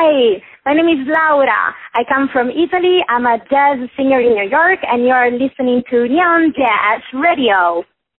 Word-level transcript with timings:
Hi, 0.00 0.40
my 0.64 0.74
name 0.74 0.86
is 0.86 1.08
Laura. 1.08 1.74
I 1.92 2.04
come 2.08 2.28
from 2.32 2.50
Italy. 2.50 3.00
I'm 3.08 3.26
a 3.26 3.38
jazz 3.50 3.78
singer 3.96 4.20
in 4.20 4.34
New 4.34 4.48
York, 4.48 4.78
and 4.86 5.04
you're 5.04 5.32
listening 5.32 5.82
to 5.90 6.06
Neon 6.06 6.54
Jazz 6.54 7.02
Radio. 7.12 7.82